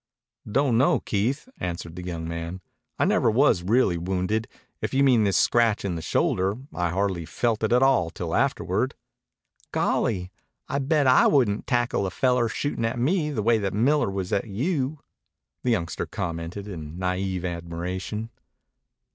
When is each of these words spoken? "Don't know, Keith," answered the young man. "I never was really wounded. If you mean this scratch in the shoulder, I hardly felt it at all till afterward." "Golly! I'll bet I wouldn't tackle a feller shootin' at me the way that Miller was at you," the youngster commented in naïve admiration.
"Don't 0.51 0.79
know, 0.79 0.99
Keith," 0.99 1.47
answered 1.59 1.95
the 1.95 2.01
young 2.03 2.27
man. 2.27 2.59
"I 2.97 3.05
never 3.05 3.29
was 3.29 3.61
really 3.61 3.99
wounded. 3.99 4.47
If 4.81 4.95
you 4.95 5.03
mean 5.03 5.25
this 5.25 5.37
scratch 5.37 5.85
in 5.85 5.93
the 5.93 6.01
shoulder, 6.01 6.55
I 6.73 6.89
hardly 6.89 7.23
felt 7.23 7.61
it 7.61 7.71
at 7.71 7.83
all 7.83 8.09
till 8.09 8.33
afterward." 8.33 8.95
"Golly! 9.71 10.31
I'll 10.67 10.79
bet 10.79 11.05
I 11.05 11.27
wouldn't 11.27 11.67
tackle 11.67 12.07
a 12.07 12.09
feller 12.09 12.47
shootin' 12.49 12.83
at 12.83 12.97
me 12.97 13.29
the 13.29 13.43
way 13.43 13.59
that 13.59 13.75
Miller 13.75 14.09
was 14.09 14.33
at 14.33 14.47
you," 14.47 14.97
the 15.61 15.69
youngster 15.69 16.07
commented 16.07 16.67
in 16.67 16.97
naïve 16.97 17.45
admiration. 17.45 18.31